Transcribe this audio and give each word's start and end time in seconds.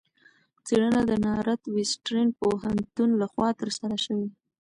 څېړنه 0.65 1.01
د 1.09 1.11
نارت 1.25 1.61
وېسټرن 1.75 2.27
پوهنتون 2.39 3.09
لخوا 3.21 3.49
ترسره 3.59 3.97
شوې. 4.05 4.27